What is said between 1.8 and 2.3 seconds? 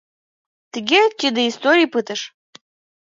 пытыш.